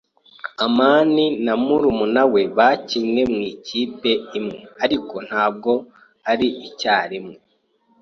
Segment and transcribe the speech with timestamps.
[0.65, 5.71] amani na murumuna we bakinnye mu ikipe imwe, ariko ntabwo
[6.31, 7.35] ari icyarimwe.